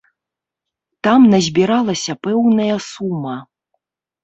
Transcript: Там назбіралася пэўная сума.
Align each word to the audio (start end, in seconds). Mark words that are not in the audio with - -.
Там 1.07 1.21
назбіралася 1.35 2.17
пэўная 2.25 2.75
сума. 2.89 3.39